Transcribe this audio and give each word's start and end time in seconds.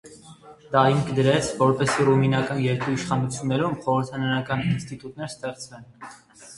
Դա 0.75 0.79
հիմք 0.85 1.11
դրեց, 1.19 1.49
որպեսզի 1.59 2.07
ռումինական 2.09 2.63
երկու 2.65 2.97
իշխանություններում 2.97 3.79
խորհրդարանական 3.87 4.69
ինստիտուտներ 4.75 5.33
ստեղծվեն։ 5.39 5.91